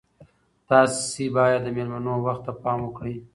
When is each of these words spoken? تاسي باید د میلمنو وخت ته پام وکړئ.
تاسي 0.67 1.25
باید 1.35 1.61
د 1.63 1.67
میلمنو 1.75 2.13
وخت 2.25 2.41
ته 2.47 2.51
پام 2.63 2.79
وکړئ. 2.83 3.15